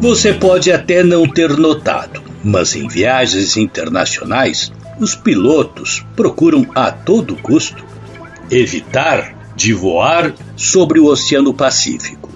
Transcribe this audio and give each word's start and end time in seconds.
Você 0.00 0.34
pode 0.34 0.70
até 0.72 1.02
não 1.02 1.26
ter 1.26 1.56
notado, 1.56 2.22
mas 2.44 2.74
em 2.74 2.86
viagens 2.86 3.56
internacionais, 3.56 4.72
os 4.98 5.14
pilotos 5.14 6.04
procuram 6.14 6.66
a 6.74 6.90
todo 6.90 7.36
custo 7.36 7.84
evitar 8.50 9.52
de 9.56 9.72
voar 9.72 10.34
sobre 10.56 11.00
o 11.00 11.06
Oceano 11.06 11.54
Pacífico. 11.54 12.28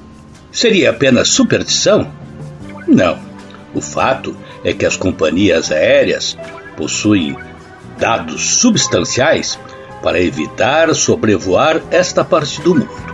Seria 0.53 0.91
apenas 0.91 1.29
superstição? 1.29 2.11
Não. 2.87 3.34
O 3.75 3.81
fato 3.81 4.37
é 4.63 4.73
que 4.73 4.87
as 4.87 4.97
companhias 4.97 5.73
aéreas 5.73 6.37
possuem 6.77 7.37
dados 7.99 8.59
substanciais 8.61 9.59
para 10.03 10.21
evitar 10.21 10.95
sobrevoar 10.95 11.83
esta 11.91 12.25
parte 12.25 12.61
do 12.61 12.75
mundo. 12.75 13.05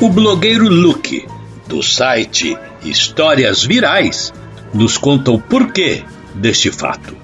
O 0.00 0.08
blogueiro 0.08 0.68
Luke, 0.68 1.26
do 1.66 1.82
site 1.82 2.56
Histórias 2.84 3.64
Virais, 3.64 4.32
nos 4.72 4.98
conta 4.98 5.30
o 5.30 5.40
porquê 5.40 6.04
deste 6.34 6.70
fato. 6.70 7.16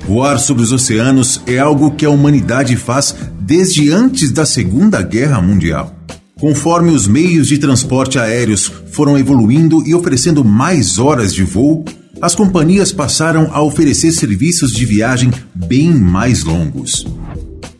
Voar 0.00 0.38
sobre 0.38 0.62
os 0.62 0.72
oceanos 0.72 1.40
é 1.46 1.58
algo 1.58 1.92
que 1.92 2.04
a 2.04 2.10
humanidade 2.10 2.76
faz 2.76 3.14
desde 3.38 3.92
antes 3.92 4.32
da 4.32 4.44
Segunda 4.44 5.00
Guerra 5.02 5.40
Mundial. 5.40 6.01
Conforme 6.42 6.90
os 6.90 7.06
meios 7.06 7.46
de 7.46 7.56
transporte 7.56 8.18
aéreos 8.18 8.68
foram 8.90 9.16
evoluindo 9.16 9.80
e 9.86 9.94
oferecendo 9.94 10.44
mais 10.44 10.98
horas 10.98 11.32
de 11.32 11.44
voo, 11.44 11.84
as 12.20 12.34
companhias 12.34 12.90
passaram 12.90 13.48
a 13.52 13.62
oferecer 13.62 14.10
serviços 14.10 14.72
de 14.72 14.84
viagem 14.84 15.30
bem 15.54 15.94
mais 15.94 16.42
longos. 16.42 17.06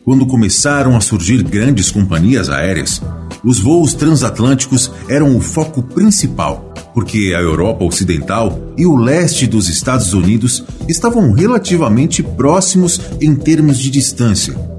Quando 0.05 0.25
começaram 0.25 0.95
a 0.95 1.01
surgir 1.01 1.43
grandes 1.43 1.91
companhias 1.91 2.49
aéreas, 2.49 3.01
os 3.43 3.59
voos 3.59 3.93
transatlânticos 3.95 4.89
eram 5.09 5.35
o 5.35 5.41
foco 5.41 5.83
principal, 5.83 6.73
porque 6.93 7.33
a 7.35 7.41
Europa 7.41 7.83
Ocidental 7.83 8.73
e 8.77 8.85
o 8.85 8.95
leste 8.95 9.45
dos 9.45 9.67
Estados 9.67 10.13
Unidos 10.13 10.63
estavam 10.87 11.33
relativamente 11.33 12.23
próximos 12.23 12.97
em 13.19 13.35
termos 13.35 13.77
de 13.77 13.91
distância. 13.91 14.72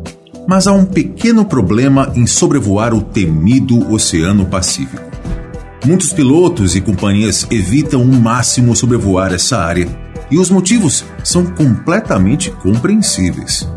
Mas 0.46 0.66
há 0.66 0.72
um 0.72 0.84
pequeno 0.84 1.44
problema 1.44 2.12
em 2.14 2.26
sobrevoar 2.26 2.94
o 2.94 3.00
temido 3.00 3.90
Oceano 3.92 4.46
Pacífico. 4.46 5.02
Muitos 5.84 6.12
pilotos 6.12 6.74
e 6.76 6.80
companhias 6.80 7.46
evitam 7.50 8.02
o 8.02 8.20
máximo 8.20 8.74
sobrevoar 8.74 9.32
essa 9.32 9.58
área, 9.58 9.88
e 10.30 10.38
os 10.38 10.50
motivos 10.50 11.04
são 11.22 11.44
completamente 11.46 12.50
compreensíveis. 12.50 13.68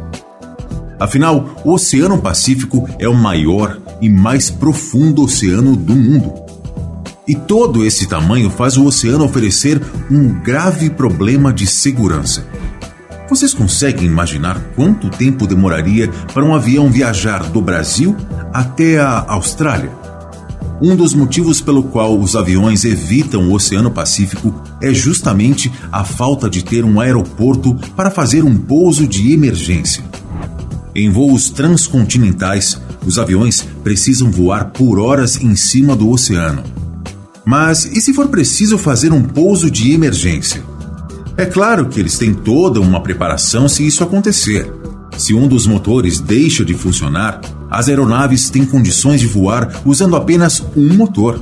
Afinal, 0.99 1.61
o 1.63 1.73
Oceano 1.73 2.17
Pacífico 2.17 2.89
é 2.97 3.07
o 3.07 3.13
maior 3.13 3.79
e 4.01 4.09
mais 4.09 4.49
profundo 4.49 5.23
oceano 5.23 5.75
do 5.75 5.95
mundo. 5.95 6.33
E 7.27 7.35
todo 7.35 7.85
esse 7.85 8.07
tamanho 8.07 8.49
faz 8.49 8.77
o 8.77 8.85
oceano 8.85 9.25
oferecer 9.25 9.81
um 10.09 10.29
grave 10.41 10.89
problema 10.89 11.51
de 11.51 11.67
segurança. 11.67 12.45
Vocês 13.29 13.53
conseguem 13.53 14.05
imaginar 14.05 14.57
quanto 14.73 15.09
tempo 15.09 15.45
demoraria 15.45 16.09
para 16.33 16.45
um 16.45 16.55
avião 16.55 16.89
viajar 16.89 17.43
do 17.49 17.61
Brasil 17.61 18.15
até 18.53 18.99
a 18.99 19.25
Austrália? 19.27 19.91
Um 20.81 20.95
dos 20.95 21.13
motivos 21.13 21.59
pelo 21.59 21.83
qual 21.83 22.17
os 22.17 22.35
aviões 22.35 22.85
evitam 22.85 23.49
o 23.49 23.53
Oceano 23.53 23.91
Pacífico 23.91 24.53
é 24.81 24.93
justamente 24.93 25.71
a 25.91 26.05
falta 26.05 26.49
de 26.49 26.63
ter 26.63 26.85
um 26.85 27.01
aeroporto 27.01 27.75
para 27.95 28.11
fazer 28.11 28.43
um 28.43 28.55
pouso 28.55 29.05
de 29.05 29.33
emergência. 29.33 30.03
Em 30.95 31.09
voos 31.09 31.49
transcontinentais, 31.49 32.79
os 33.05 33.19
aviões 33.19 33.67
precisam 33.83 34.31
voar 34.31 34.71
por 34.71 34.99
horas 34.99 35.41
em 35.41 35.55
cima 35.55 35.95
do 35.95 36.09
oceano. 36.09 36.63
Mas 37.43 37.85
e 37.85 37.99
se 37.99 38.13
for 38.13 38.29
preciso 38.29 38.77
fazer 38.77 39.11
um 39.11 39.23
pouso 39.23 39.69
de 39.69 39.91
emergência? 39.91 40.63
É 41.37 41.45
claro 41.45 41.87
que 41.87 41.99
eles 41.99 42.17
têm 42.17 42.33
toda 42.33 42.81
uma 42.81 42.99
preparação 42.99 43.69
se 43.69 43.85
isso 43.85 44.03
acontecer. 44.03 44.73
Se 45.19 45.35
um 45.35 45.47
dos 45.47 45.67
motores 45.67 46.19
deixa 46.19 46.65
de 46.65 46.73
funcionar, 46.73 47.39
as 47.69 47.87
aeronaves 47.87 48.49
têm 48.49 48.65
condições 48.65 49.21
de 49.21 49.27
voar 49.27 49.81
usando 49.85 50.15
apenas 50.15 50.63
um 50.75 50.95
motor. 50.95 51.39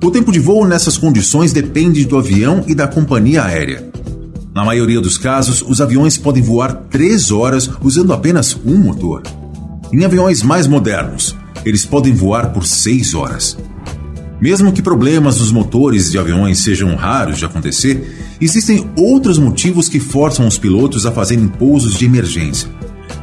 O 0.00 0.10
tempo 0.12 0.30
de 0.30 0.38
voo 0.38 0.64
nessas 0.64 0.96
condições 0.96 1.52
depende 1.52 2.04
do 2.04 2.16
avião 2.16 2.62
e 2.68 2.76
da 2.76 2.86
companhia 2.86 3.42
aérea. 3.42 3.90
Na 4.54 4.64
maioria 4.64 5.00
dos 5.00 5.18
casos, 5.18 5.64
os 5.66 5.80
aviões 5.80 6.16
podem 6.16 6.42
voar 6.42 6.72
três 6.88 7.32
horas 7.32 7.68
usando 7.82 8.12
apenas 8.12 8.56
um 8.64 8.78
motor. 8.78 9.22
Em 9.92 10.04
aviões 10.04 10.44
mais 10.44 10.68
modernos, 10.68 11.34
eles 11.64 11.84
podem 11.84 12.14
voar 12.14 12.52
por 12.52 12.64
seis 12.64 13.14
horas. 13.14 13.58
Mesmo 14.40 14.72
que 14.72 14.82
problemas 14.82 15.38
nos 15.38 15.52
motores 15.52 16.10
de 16.10 16.18
aviões 16.18 16.62
sejam 16.62 16.94
raros 16.94 17.38
de 17.38 17.44
acontecer, 17.44 18.36
existem 18.40 18.90
outros 18.96 19.38
motivos 19.38 19.88
que 19.88 20.00
forçam 20.00 20.46
os 20.46 20.58
pilotos 20.58 21.06
a 21.06 21.12
fazerem 21.12 21.48
pousos 21.48 21.94
de 21.94 22.04
emergência. 22.04 22.68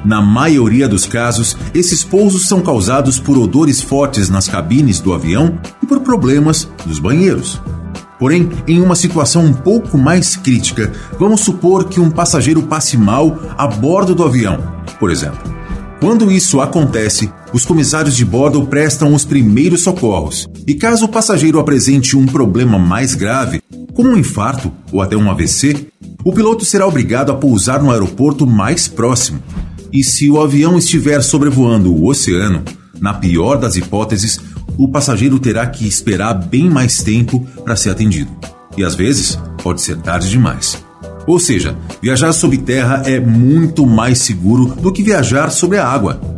Na 0.03 0.21
maioria 0.21 0.87
dos 0.87 1.05
casos, 1.05 1.55
esses 1.75 2.03
pousos 2.03 2.47
são 2.47 2.61
causados 2.61 3.19
por 3.19 3.37
odores 3.37 3.81
fortes 3.81 4.29
nas 4.29 4.47
cabines 4.47 4.99
do 4.99 5.13
avião 5.13 5.59
e 5.81 5.85
por 5.85 5.99
problemas 5.99 6.67
nos 6.85 6.97
banheiros. 6.97 7.61
Porém, 8.17 8.49
em 8.67 8.79
uma 8.81 8.95
situação 8.95 9.45
um 9.45 9.53
pouco 9.53 9.97
mais 9.97 10.35
crítica, 10.35 10.91
vamos 11.19 11.41
supor 11.41 11.85
que 11.85 11.99
um 11.99 12.09
passageiro 12.09 12.63
passe 12.63 12.97
mal 12.97 13.39
a 13.57 13.67
bordo 13.67 14.15
do 14.15 14.23
avião, 14.23 14.59
por 14.99 15.11
exemplo. 15.11 15.39
Quando 15.99 16.31
isso 16.31 16.61
acontece, 16.61 17.31
os 17.53 17.65
comissários 17.65 18.15
de 18.15 18.23
bordo 18.23 18.65
prestam 18.65 19.13
os 19.13 19.25
primeiros 19.25 19.83
socorros, 19.83 20.47
e 20.65 20.73
caso 20.73 21.05
o 21.05 21.09
passageiro 21.09 21.59
apresente 21.59 22.15
um 22.15 22.25
problema 22.25 22.79
mais 22.79 23.13
grave, 23.13 23.61
como 23.93 24.09
um 24.09 24.17
infarto 24.17 24.71
ou 24.91 25.01
até 25.01 25.17
um 25.17 25.29
AVC, 25.29 25.87
o 26.23 26.31
piloto 26.31 26.63
será 26.63 26.87
obrigado 26.87 27.31
a 27.31 27.35
pousar 27.35 27.81
no 27.81 27.91
aeroporto 27.91 28.47
mais 28.47 28.87
próximo. 28.87 29.41
E 29.91 30.03
se 30.03 30.29
o 30.29 30.41
avião 30.41 30.77
estiver 30.77 31.21
sobrevoando 31.21 31.93
o 31.93 32.07
oceano, 32.07 32.63
na 32.99 33.13
pior 33.13 33.57
das 33.57 33.75
hipóteses, 33.75 34.39
o 34.77 34.87
passageiro 34.87 35.39
terá 35.39 35.67
que 35.67 35.85
esperar 35.85 36.33
bem 36.33 36.69
mais 36.69 37.03
tempo 37.03 37.45
para 37.65 37.75
ser 37.75 37.89
atendido. 37.89 38.31
E 38.77 38.83
às 38.83 38.95
vezes 38.95 39.37
pode 39.61 39.81
ser 39.81 39.97
tarde 39.97 40.29
demais. 40.29 40.81
Ou 41.27 41.39
seja, 41.39 41.77
viajar 42.01 42.31
sob 42.31 42.57
terra 42.57 43.03
é 43.05 43.19
muito 43.19 43.85
mais 43.85 44.19
seguro 44.19 44.73
do 44.75 44.91
que 44.91 45.03
viajar 45.03 45.49
sobre 45.49 45.77
a 45.77 45.87
água. 45.87 46.30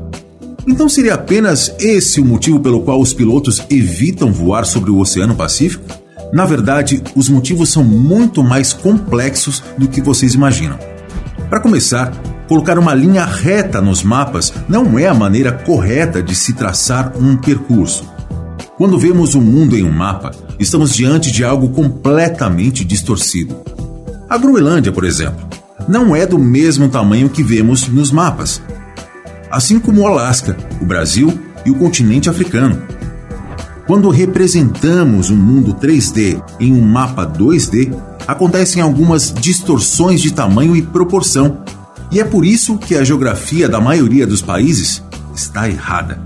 Então 0.65 0.87
seria 0.87 1.15
apenas 1.15 1.73
esse 1.79 2.21
o 2.21 2.25
motivo 2.25 2.59
pelo 2.59 2.81
qual 2.81 3.01
os 3.01 3.13
pilotos 3.13 3.61
evitam 3.69 4.31
voar 4.31 4.65
sobre 4.65 4.91
o 4.91 4.97
Oceano 4.97 5.35
Pacífico? 5.35 5.83
Na 6.31 6.45
verdade, 6.45 7.03
os 7.15 7.29
motivos 7.29 7.69
são 7.69 7.83
muito 7.83 8.43
mais 8.43 8.73
complexos 8.73 9.61
do 9.77 9.87
que 9.87 10.01
vocês 10.01 10.33
imaginam. 10.33 10.79
Para 11.49 11.59
começar, 11.59 12.11
colocar 12.47 12.79
uma 12.79 12.95
linha 12.95 13.25
reta 13.25 13.81
nos 13.81 14.01
mapas 14.03 14.53
não 14.67 14.97
é 14.97 15.07
a 15.07 15.13
maneira 15.13 15.51
correta 15.51 16.23
de 16.23 16.33
se 16.33 16.53
traçar 16.53 17.13
um 17.17 17.37
percurso. 17.37 18.11
Quando 18.77 18.97
vemos 18.97 19.35
o 19.35 19.41
mundo 19.41 19.77
em 19.77 19.83
um 19.83 19.91
mapa, 19.91 20.31
estamos 20.57 20.95
diante 20.95 21.31
de 21.31 21.43
algo 21.43 21.69
completamente 21.69 22.83
distorcido. 22.83 23.55
A 24.27 24.37
Groenlândia, 24.37 24.91
por 24.91 25.03
exemplo, 25.03 25.47
não 25.87 26.15
é 26.15 26.25
do 26.25 26.39
mesmo 26.39 26.89
tamanho 26.89 27.29
que 27.29 27.43
vemos 27.43 27.87
nos 27.87 28.11
mapas. 28.11 28.61
Assim 29.53 29.79
como 29.79 30.01
o 30.01 30.07
Alasca, 30.07 30.57
o 30.81 30.85
Brasil 30.85 31.31
e 31.63 31.69
o 31.69 31.75
continente 31.75 32.27
africano. 32.27 32.81
Quando 33.85 34.09
representamos 34.09 35.29
um 35.29 35.35
mundo 35.35 35.75
3D 35.75 36.41
em 36.59 36.73
um 36.73 36.81
mapa 36.81 37.23
2D, 37.23 37.95
acontecem 38.27 38.81
algumas 38.81 39.31
distorções 39.31 40.23
de 40.23 40.33
tamanho 40.33 40.75
e 40.75 40.81
proporção, 40.81 41.59
e 42.11 42.19
é 42.19 42.23
por 42.23 42.43
isso 42.43 42.79
que 42.79 42.95
a 42.95 43.03
geografia 43.03 43.69
da 43.69 43.79
maioria 43.79 44.25
dos 44.25 44.41
países 44.41 45.03
está 45.35 45.69
errada. 45.69 46.19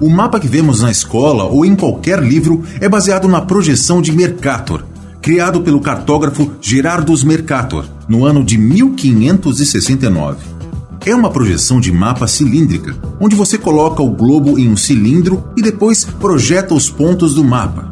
O 0.00 0.08
mapa 0.08 0.40
que 0.40 0.48
vemos 0.48 0.80
na 0.80 0.90
escola 0.90 1.44
ou 1.44 1.66
em 1.66 1.76
qualquer 1.76 2.22
livro 2.22 2.64
é 2.80 2.88
baseado 2.88 3.28
na 3.28 3.42
projeção 3.42 4.00
de 4.00 4.12
Mercator, 4.12 4.82
criado 5.20 5.60
pelo 5.60 5.78
cartógrafo 5.78 6.52
Gerardus 6.58 7.22
Mercator 7.22 7.84
no 8.08 8.24
ano 8.24 8.42
de 8.42 8.56
1569. 8.56 10.61
É 11.04 11.14
uma 11.14 11.30
projeção 11.30 11.80
de 11.80 11.90
mapa 11.90 12.26
cilíndrica, 12.26 12.96
onde 13.20 13.34
você 13.34 13.58
coloca 13.58 14.02
o 14.02 14.10
globo 14.10 14.58
em 14.58 14.68
um 14.68 14.76
cilindro 14.76 15.44
e 15.56 15.62
depois 15.62 16.04
projeta 16.04 16.74
os 16.74 16.88
pontos 16.88 17.34
do 17.34 17.44
mapa. 17.44 17.90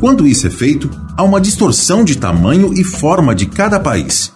Quando 0.00 0.26
isso 0.26 0.46
é 0.46 0.50
feito, 0.50 0.90
há 1.16 1.22
uma 1.22 1.40
distorção 1.40 2.04
de 2.04 2.16
tamanho 2.16 2.72
e 2.74 2.84
forma 2.84 3.34
de 3.34 3.46
cada 3.46 3.78
país. 3.78 4.32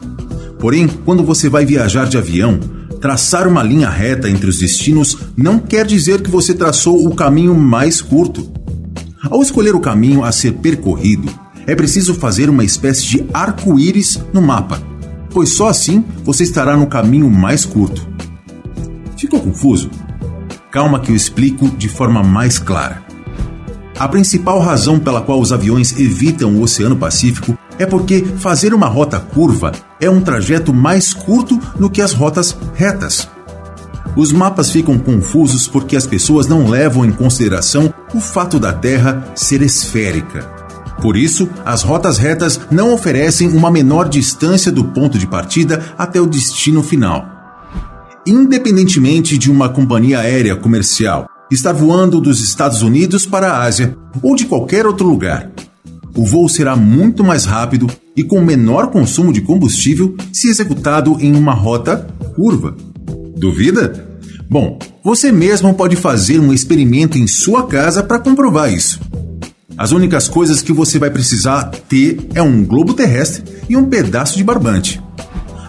Porém, 0.58 0.87
quando 0.87 1.22
você 1.22 1.49
vai 1.49 1.64
viajar 1.64 2.06
de 2.06 2.19
avião, 2.19 2.58
Traçar 3.00 3.49
uma 3.49 3.62
linha 3.62 3.88
reta 3.88 4.28
entre 4.28 4.46
os 4.46 4.58
destinos 4.58 5.16
não 5.34 5.58
quer 5.58 5.87
dizer 5.87 6.20
que 6.20 6.31
você 6.31 6.52
traçou 6.52 7.06
o 7.06 7.14
caminho 7.14 7.55
mais 7.55 8.02
curto. 8.02 8.52
Ao 9.31 9.40
escolher 9.40 9.75
o 9.75 9.81
caminho 9.81 10.23
a 10.23 10.31
ser 10.31 10.52
percorrido, 10.55 11.26
é 11.66 11.75
preciso 11.75 12.14
fazer 12.14 12.50
uma 12.50 12.62
espécie 12.62 13.06
de 13.06 13.25
arco-íris 13.32 14.20
no 14.34 14.43
mapa, 14.43 14.82
pois 15.31 15.49
só 15.49 15.69
assim 15.69 16.05
você 16.25 16.43
estará 16.43 16.76
no 16.76 16.87
caminho 16.87 17.31
mais 17.31 17.64
curto. 17.64 18.06
Ficou 19.20 19.38
confuso? 19.38 19.90
Calma 20.70 20.99
que 20.99 21.12
eu 21.12 21.14
explico 21.14 21.69
de 21.69 21.90
forma 21.90 22.22
mais 22.22 22.58
clara. 22.58 23.02
A 23.99 24.08
principal 24.08 24.58
razão 24.61 24.99
pela 24.99 25.20
qual 25.20 25.38
os 25.38 25.52
aviões 25.52 25.93
evitam 26.00 26.55
o 26.55 26.62
Oceano 26.62 26.96
Pacífico 26.96 27.55
é 27.78 27.84
porque 27.84 28.25
fazer 28.38 28.72
uma 28.72 28.87
rota 28.87 29.20
curva 29.20 29.72
é 30.00 30.08
um 30.08 30.22
trajeto 30.22 30.72
mais 30.72 31.12
curto 31.12 31.61
do 31.78 31.90
que 31.90 32.00
as 32.00 32.14
rotas 32.14 32.56
retas. 32.75 33.28
Os 34.17 34.32
mapas 34.32 34.70
ficam 34.70 34.99
confusos 34.99 35.69
porque 35.69 35.96
as 35.96 36.06
pessoas 36.06 36.46
não 36.46 36.66
levam 36.66 37.05
em 37.05 37.12
consideração 37.12 37.93
o 38.14 38.20
fato 38.20 38.58
da 38.58 38.73
Terra 38.73 39.32
ser 39.34 39.61
esférica. 39.61 40.50
Por 41.02 41.14
isso, 41.14 41.46
as 41.62 41.82
rotas 41.82 42.16
retas 42.16 42.58
não 42.70 42.90
oferecem 42.90 43.49
uma 43.49 43.70
menor 43.70 44.08
distância 44.08 44.73
do 44.73 44.82
ponto 44.82 45.19
de 45.19 45.26
partida 45.26 45.93
até 45.99 46.19
o 46.19 46.26
destino 46.26 46.82
final. 46.82 47.39
Independentemente 48.30 49.36
de 49.36 49.50
uma 49.50 49.68
companhia 49.68 50.20
aérea 50.20 50.54
comercial 50.54 51.26
estar 51.50 51.72
voando 51.72 52.20
dos 52.20 52.40
Estados 52.40 52.80
Unidos 52.80 53.26
para 53.26 53.50
a 53.50 53.64
Ásia 53.64 53.96
ou 54.22 54.36
de 54.36 54.46
qualquer 54.46 54.86
outro 54.86 55.08
lugar, 55.08 55.50
o 56.16 56.24
voo 56.24 56.48
será 56.48 56.76
muito 56.76 57.24
mais 57.24 57.44
rápido 57.44 57.88
e 58.16 58.22
com 58.22 58.40
menor 58.40 58.92
consumo 58.92 59.32
de 59.32 59.40
combustível 59.40 60.14
se 60.32 60.46
executado 60.46 61.16
em 61.18 61.34
uma 61.34 61.52
rota 61.52 62.06
curva. 62.36 62.76
Duvida? 63.36 64.20
Bom, 64.48 64.78
você 65.02 65.32
mesmo 65.32 65.74
pode 65.74 65.96
fazer 65.96 66.38
um 66.38 66.52
experimento 66.52 67.18
em 67.18 67.26
sua 67.26 67.66
casa 67.66 68.00
para 68.00 68.20
comprovar 68.20 68.72
isso. 68.72 69.00
As 69.76 69.90
únicas 69.90 70.28
coisas 70.28 70.62
que 70.62 70.72
você 70.72 71.00
vai 71.00 71.10
precisar 71.10 71.64
ter 71.88 72.28
é 72.32 72.40
um 72.40 72.64
globo 72.64 72.94
terrestre 72.94 73.42
e 73.68 73.76
um 73.76 73.86
pedaço 73.86 74.36
de 74.36 74.44
barbante. 74.44 75.02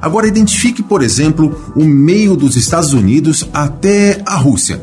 Agora 0.01 0.27
identifique, 0.27 0.81
por 0.81 1.03
exemplo, 1.03 1.73
o 1.75 1.83
meio 1.83 2.35
dos 2.35 2.55
Estados 2.55 2.91
Unidos 2.91 3.47
até 3.53 4.21
a 4.25 4.35
Rússia. 4.35 4.81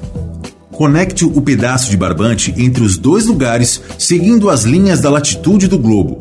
Conecte 0.70 1.24
o 1.24 1.42
pedaço 1.42 1.90
de 1.90 1.96
barbante 1.96 2.54
entre 2.56 2.84
os 2.84 2.96
dois 2.96 3.26
lugares 3.26 3.82
seguindo 3.98 4.48
as 4.48 4.62
linhas 4.62 5.00
da 5.00 5.10
latitude 5.10 5.66
do 5.66 5.76
globo. 5.76 6.18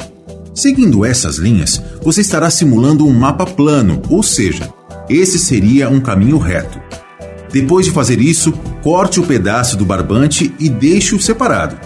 Seguindo 0.56 1.06
essas 1.06 1.38
linhas, 1.38 1.80
você 2.02 2.22
estará 2.22 2.50
simulando 2.50 3.06
um 3.06 3.14
mapa 3.14 3.46
plano, 3.46 4.02
ou 4.10 4.24
seja, 4.24 4.68
esse 5.08 5.38
seria 5.38 5.88
um 5.88 6.00
caminho 6.00 6.40
reto. 6.40 6.80
Depois 7.54 7.86
de 7.86 7.92
fazer 7.92 8.20
isso, 8.20 8.52
corte 8.82 9.20
o 9.20 9.24
pedaço 9.24 9.78
do 9.78 9.86
barbante 9.86 10.52
e 10.60 10.68
deixe-o 10.68 11.22
separado. 11.22 11.78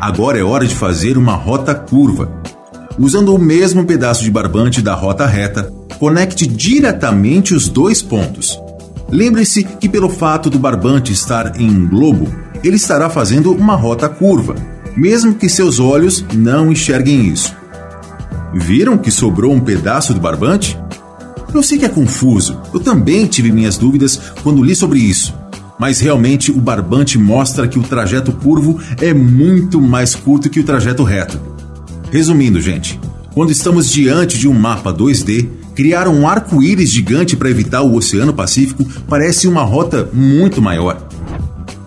Agora 0.00 0.38
é 0.38 0.42
hora 0.42 0.66
de 0.66 0.74
fazer 0.74 1.16
uma 1.16 1.34
rota 1.34 1.72
curva. 1.72 2.42
Usando 2.98 3.32
o 3.32 3.38
mesmo 3.38 3.84
pedaço 3.84 4.24
de 4.24 4.30
barbante 4.32 4.82
da 4.82 4.94
rota 4.94 5.24
reta, 5.24 5.72
conecte 6.02 6.48
diretamente 6.48 7.54
os 7.54 7.68
dois 7.68 8.02
pontos. 8.02 8.60
Lembre-se 9.08 9.62
que, 9.62 9.88
pelo 9.88 10.08
fato 10.08 10.50
do 10.50 10.58
barbante 10.58 11.12
estar 11.12 11.60
em 11.60 11.70
um 11.70 11.88
globo, 11.88 12.26
ele 12.64 12.74
estará 12.74 13.08
fazendo 13.08 13.52
uma 13.52 13.76
rota 13.76 14.08
curva, 14.08 14.56
mesmo 14.96 15.32
que 15.32 15.48
seus 15.48 15.78
olhos 15.78 16.24
não 16.34 16.72
enxerguem 16.72 17.28
isso. 17.28 17.54
Viram 18.52 18.98
que 18.98 19.12
sobrou 19.12 19.52
um 19.52 19.60
pedaço 19.60 20.12
do 20.12 20.18
barbante? 20.18 20.76
Eu 21.54 21.62
sei 21.62 21.78
que 21.78 21.84
é 21.84 21.88
confuso, 21.88 22.60
eu 22.74 22.80
também 22.80 23.24
tive 23.26 23.52
minhas 23.52 23.78
dúvidas 23.78 24.20
quando 24.42 24.64
li 24.64 24.74
sobre 24.74 24.98
isso, 24.98 25.32
mas 25.78 26.00
realmente 26.00 26.50
o 26.50 26.60
barbante 26.60 27.16
mostra 27.16 27.68
que 27.68 27.78
o 27.78 27.82
trajeto 27.84 28.32
curvo 28.32 28.80
é 29.00 29.14
muito 29.14 29.80
mais 29.80 30.16
curto 30.16 30.50
que 30.50 30.58
o 30.58 30.64
trajeto 30.64 31.04
reto. 31.04 31.40
Resumindo, 32.10 32.60
gente, 32.60 32.98
quando 33.32 33.52
estamos 33.52 33.88
diante 33.88 34.36
de 34.36 34.48
um 34.48 34.52
mapa 34.52 34.92
2D, 34.92 35.61
criar 35.74 36.08
um 36.08 36.28
arco-íris 36.28 36.90
gigante 36.90 37.36
para 37.36 37.50
evitar 37.50 37.82
o 37.82 37.94
Oceano 37.94 38.32
Pacífico 38.32 38.84
parece 39.08 39.46
uma 39.48 39.62
rota 39.62 40.08
muito 40.12 40.60
maior. 40.60 41.06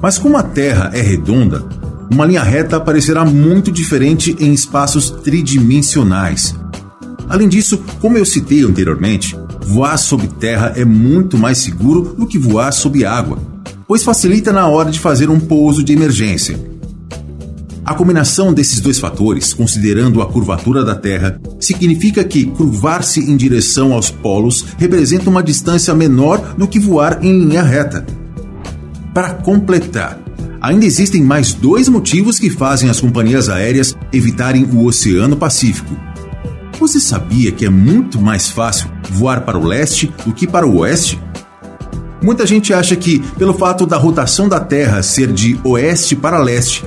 Mas 0.02 0.18
como 0.18 0.38
a 0.38 0.44
Terra 0.44 0.92
é 0.94 1.02
redonda, 1.02 1.64
uma 2.12 2.26
linha 2.26 2.44
reta 2.44 2.80
parecerá 2.80 3.26
muito 3.26 3.72
diferente 3.72 4.36
em 4.40 4.54
espaços 4.54 5.10
tridimensionais. 5.10 6.56
Além 7.28 7.50
disso, 7.50 7.84
como 8.00 8.18
eu 8.18 8.26
citei 8.26 8.64
anteriormente, 8.64 9.36
voar 9.66 9.98
sob 9.98 10.28
terra 10.28 10.74
é 10.76 10.86
muito 10.86 11.38
mais 11.38 11.58
seguro 11.58 12.14
do 12.16 12.28
que 12.28 12.38
voar 12.38 12.72
sob 12.72 13.04
água, 13.04 13.40
pois 13.88 14.04
facilita 14.04 14.54
na 14.54 14.68
hora 14.68 14.92
de 14.92 15.00
fazer 15.00 15.30
um 15.30 15.40
pouso 15.40 15.84
de 15.84 15.94
emergência. 15.94 16.75
A 17.86 17.94
combinação 17.94 18.52
desses 18.52 18.80
dois 18.80 18.98
fatores, 18.98 19.54
considerando 19.54 20.20
a 20.20 20.26
curvatura 20.26 20.84
da 20.84 20.96
Terra, 20.96 21.40
significa 21.60 22.24
que 22.24 22.44
curvar-se 22.48 23.20
em 23.20 23.38
direção 23.38 23.94
aos 23.94 24.10
polos 24.10 24.66
representa 24.80 25.30
uma 25.30 25.44
distância 25.44 25.94
menor 25.94 26.56
do 26.58 26.68
que 26.68 26.80
voar 26.80 27.24
em 27.24 27.46
linha 27.46 27.62
reta. 27.62 28.04
Para 29.14 29.36
completar, 29.36 30.20
ainda 30.60 30.84
existem 30.84 31.22
mais 31.22 31.54
dois 31.54 31.88
motivos 31.88 32.40
que 32.40 32.50
fazem 32.50 32.90
as 32.90 33.00
companhias 33.00 33.50
aéreas 33.50 33.96
evitarem 34.12 34.64
o 34.64 34.84
Oceano 34.86 35.38
Pacífico. 35.38 35.96
Você 36.80 37.00
sabia 37.00 37.52
que 37.52 37.68
é 37.68 37.70
muito 37.70 38.20
mais 38.20 38.50
fácil 38.50 38.90
voar 39.12 39.42
para 39.42 39.60
o 39.60 39.64
leste 39.64 40.12
do 40.26 40.34
que 40.34 40.48
para 40.48 40.66
o 40.66 40.80
oeste? 40.80 41.20
Muita 42.20 42.48
gente 42.48 42.74
acha 42.74 42.96
que, 42.96 43.20
pelo 43.38 43.54
fato 43.54 43.86
da 43.86 43.96
rotação 43.96 44.50
da 44.50 44.60
Terra 44.60 45.04
ser 45.04 45.32
de 45.32 45.60
oeste 45.64 46.16
para 46.16 46.40
leste, 46.42 46.84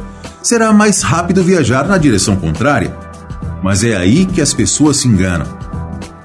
será 0.49 0.73
mais 0.73 1.03
rápido 1.03 1.45
viajar 1.45 1.87
na 1.87 1.99
direção 1.99 2.35
contrária. 2.35 2.97
Mas 3.63 3.85
é 3.85 3.95
aí 3.95 4.25
que 4.25 4.41
as 4.41 4.55
pessoas 4.55 4.97
se 4.97 5.07
enganam. 5.07 5.47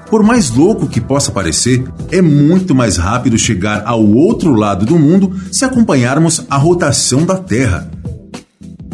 Por 0.08 0.22
mais 0.22 0.48
louco 0.48 0.88
que 0.88 0.98
possa 0.98 1.30
parecer, 1.30 1.84
é 2.10 2.22
muito 2.22 2.74
mais 2.74 2.96
rápido 2.96 3.36
chegar 3.36 3.82
ao 3.84 4.02
outro 4.02 4.54
lado 4.54 4.86
do 4.86 4.98
mundo 4.98 5.30
se 5.52 5.64
acompanharmos 5.64 6.42
a 6.48 6.56
rotação 6.56 7.26
da 7.26 7.36
Terra. 7.36 7.90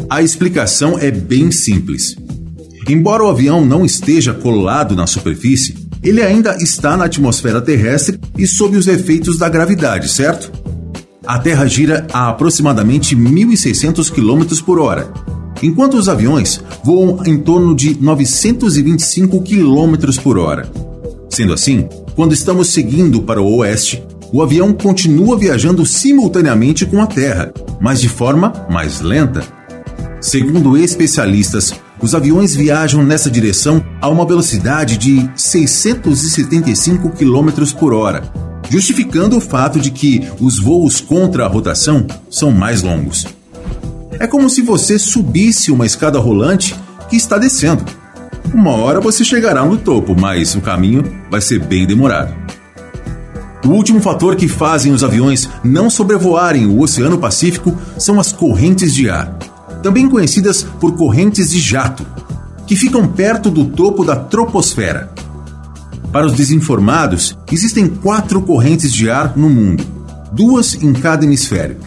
A 0.09 0.21
explicação 0.21 0.99
é 0.99 1.09
bem 1.09 1.49
simples. 1.49 2.17
Embora 2.89 3.23
o 3.23 3.29
avião 3.29 3.63
não 3.63 3.85
esteja 3.85 4.33
colado 4.33 4.97
na 4.97 5.07
superfície, 5.07 5.77
ele 6.03 6.21
ainda 6.21 6.57
está 6.57 6.97
na 6.97 7.05
atmosfera 7.05 7.61
terrestre 7.61 8.19
e 8.37 8.45
sob 8.45 8.75
os 8.75 8.87
efeitos 8.87 9.37
da 9.37 9.47
gravidade, 9.47 10.09
certo? 10.09 10.51
A 11.31 11.39
Terra 11.39 11.65
gira 11.65 12.05
a 12.11 12.27
aproximadamente 12.27 13.15
1.600 13.15 14.11
km 14.11 14.53
por 14.65 14.77
hora, 14.77 15.13
enquanto 15.63 15.93
os 15.93 16.09
aviões 16.09 16.61
voam 16.83 17.25
em 17.25 17.37
torno 17.37 17.73
de 17.73 17.97
925 17.97 19.41
km 19.41 20.21
por 20.21 20.37
hora. 20.37 20.69
Sendo 21.29 21.53
assim, 21.53 21.87
quando 22.17 22.33
estamos 22.33 22.73
seguindo 22.73 23.21
para 23.21 23.41
o 23.41 23.59
oeste, 23.59 24.03
o 24.29 24.43
avião 24.43 24.73
continua 24.73 25.39
viajando 25.39 25.85
simultaneamente 25.85 26.85
com 26.85 27.01
a 27.01 27.07
Terra, 27.07 27.53
mas 27.79 28.01
de 28.01 28.09
forma 28.09 28.51
mais 28.69 28.99
lenta. 28.99 29.41
Segundo 30.19 30.75
especialistas, 30.75 31.73
os 32.01 32.13
aviões 32.13 32.53
viajam 32.53 33.03
nessa 33.03 33.31
direção 33.31 33.81
a 34.01 34.09
uma 34.09 34.25
velocidade 34.25 34.97
de 34.97 35.31
675 35.33 37.09
km 37.11 37.73
por 37.79 37.93
hora, 37.93 38.21
justificando 38.71 39.37
o 39.37 39.41
fato 39.41 39.79
de 39.79 39.91
que 39.91 40.27
os 40.39 40.57
voos 40.57 41.01
contra 41.01 41.45
a 41.45 41.47
rotação 41.47 42.07
são 42.29 42.51
mais 42.51 42.81
longos. 42.81 43.27
É 44.19 44.25
como 44.25 44.49
se 44.49 44.61
você 44.61 44.97
subisse 44.97 45.71
uma 45.71 45.85
escada 45.85 46.17
rolante 46.17 46.75
que 47.09 47.15
está 47.15 47.37
descendo. 47.37 47.83
Uma 48.53 48.71
hora 48.71 49.01
você 49.01 49.23
chegará 49.23 49.65
no 49.65 49.77
topo, 49.77 50.15
mas 50.19 50.55
o 50.55 50.61
caminho 50.61 51.03
vai 51.29 51.41
ser 51.41 51.59
bem 51.59 51.85
demorado. 51.85 52.33
O 53.65 53.69
último 53.69 54.01
fator 54.01 54.35
que 54.35 54.47
fazem 54.47 54.91
os 54.91 55.03
aviões 55.03 55.49
não 55.63 55.89
sobrevoarem 55.89 56.65
o 56.65 56.81
Oceano 56.81 57.17
Pacífico 57.17 57.77
são 57.97 58.19
as 58.19 58.31
correntes 58.31 58.95
de 58.95 59.09
ar 59.09 59.37
também 59.81 60.07
conhecidas 60.07 60.63
por 60.63 60.95
correntes 60.95 61.51
de 61.51 61.59
jato, 61.59 62.05
que 62.65 62.75
ficam 62.75 63.07
perto 63.07 63.49
do 63.49 63.65
topo 63.65 64.05
da 64.05 64.15
troposfera. 64.15 65.11
Para 66.11 66.25
os 66.25 66.33
desinformados, 66.33 67.37
existem 67.51 67.87
quatro 67.87 68.41
correntes 68.41 68.91
de 68.91 69.09
ar 69.09 69.37
no 69.37 69.49
mundo, 69.49 69.83
duas 70.31 70.75
em 70.75 70.93
cada 70.93 71.25
hemisfério. 71.25 71.77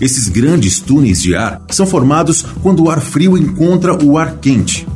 Esses 0.00 0.28
grandes 0.28 0.80
túneis 0.80 1.20
de 1.20 1.34
ar 1.34 1.60
são 1.70 1.86
formados 1.86 2.44
quando 2.62 2.84
o 2.84 2.90
ar 2.90 3.00
frio 3.00 3.36
encontra 3.36 3.94
o 4.02 4.18
ar 4.18 4.38
quente. 4.38 4.86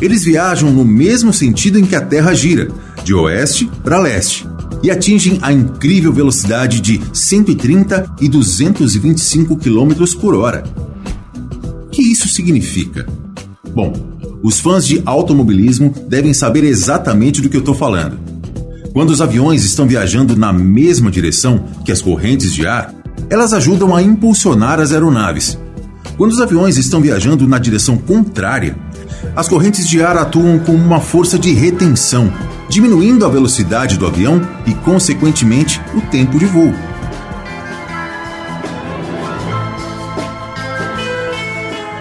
Eles 0.00 0.24
viajam 0.24 0.70
no 0.70 0.84
mesmo 0.84 1.32
sentido 1.32 1.78
em 1.78 1.84
que 1.84 1.96
a 1.96 2.00
Terra 2.00 2.34
gira, 2.34 2.68
de 3.04 3.14
oeste 3.14 3.70
para 3.84 4.00
leste, 4.00 4.46
e 4.82 4.90
atingem 4.90 5.38
a 5.42 5.52
incrível 5.52 6.12
velocidade 6.12 6.80
de 6.80 7.00
130 7.12 8.16
e 8.20 8.28
225 8.28 9.56
km 9.56 9.94
por 10.20 10.34
hora 10.34 10.64
que 11.96 12.02
isso 12.02 12.28
significa? 12.28 13.06
Bom, 13.70 14.15
os 14.42 14.60
fãs 14.60 14.86
de 14.86 15.02
automobilismo 15.04 15.92
devem 16.08 16.32
saber 16.32 16.64
exatamente 16.64 17.40
do 17.40 17.48
que 17.48 17.56
eu 17.56 17.60
estou 17.60 17.74
falando. 17.74 18.18
Quando 18.92 19.10
os 19.10 19.20
aviões 19.20 19.64
estão 19.64 19.86
viajando 19.86 20.36
na 20.36 20.52
mesma 20.52 21.10
direção 21.10 21.64
que 21.84 21.92
as 21.92 22.00
correntes 22.00 22.52
de 22.52 22.66
ar, 22.66 22.94
elas 23.28 23.52
ajudam 23.52 23.94
a 23.94 24.02
impulsionar 24.02 24.80
as 24.80 24.92
aeronaves. 24.92 25.58
Quando 26.16 26.32
os 26.32 26.40
aviões 26.40 26.78
estão 26.78 27.00
viajando 27.00 27.46
na 27.46 27.58
direção 27.58 27.98
contrária, 27.98 28.76
as 29.34 29.48
correntes 29.48 29.86
de 29.86 30.02
ar 30.02 30.16
atuam 30.16 30.58
como 30.58 30.78
uma 30.78 31.00
força 31.00 31.38
de 31.38 31.52
retenção, 31.52 32.32
diminuindo 32.68 33.26
a 33.26 33.28
velocidade 33.28 33.98
do 33.98 34.06
avião 34.06 34.40
e, 34.66 34.72
consequentemente, 34.72 35.80
o 35.94 36.00
tempo 36.00 36.38
de 36.38 36.46
voo. 36.46 36.72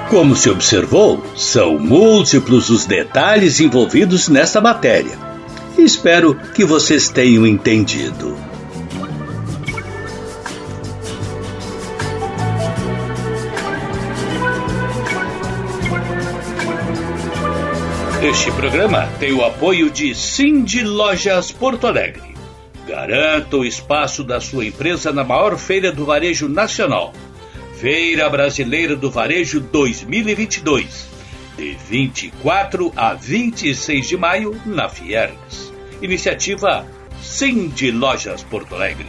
Como 0.09 0.35
se 0.35 0.49
observou, 0.49 1.23
são 1.35 1.79
múltiplos 1.79 2.69
os 2.69 2.85
detalhes 2.85 3.59
envolvidos 3.59 4.29
nesta 4.29 4.61
matéria. 4.61 5.17
Espero 5.77 6.35
que 6.53 6.63
vocês 6.63 7.09
tenham 7.09 7.45
entendido. 7.45 8.37
Este 18.21 18.51
programa 18.51 19.07
tem 19.19 19.33
o 19.33 19.43
apoio 19.43 19.89
de 19.89 20.15
Cindy 20.15 20.83
Lojas 20.83 21.51
Porto 21.51 21.87
Alegre. 21.87 22.35
Garanta 22.87 23.57
o 23.57 23.65
espaço 23.65 24.23
da 24.23 24.39
sua 24.39 24.65
empresa 24.65 25.11
na 25.11 25.23
maior 25.23 25.57
feira 25.57 25.91
do 25.91 26.05
varejo 26.05 26.47
nacional. 26.47 27.13
Feira 27.85 28.27
Brasileira 28.31 28.95
do 28.95 29.11
Varejo 29.11 29.59
2022, 29.59 31.07
de 31.55 31.77
24 31.87 32.91
a 32.95 33.13
26 33.13 34.07
de 34.07 34.17
maio, 34.17 34.59
na 34.65 34.89
Fiergs. 34.89 35.71
Iniciativa 36.01 36.87
Cindy 37.21 37.91
Lojas 37.91 38.41
Porto 38.41 38.73
Alegre. 38.73 39.05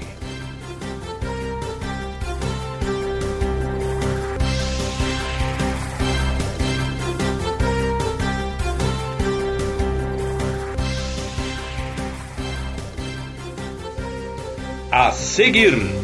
A 14.93 15.13
seguir. 15.13 15.96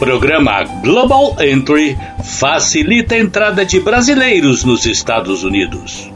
Programa 0.00 0.64
Global 0.82 1.36
Entry 1.38 1.94
facilita 2.24 3.14
a 3.14 3.18
entrada 3.18 3.66
de 3.66 3.80
brasileiros 3.80 4.64
nos 4.64 4.86
Estados 4.86 5.44
Unidos. 5.44 6.10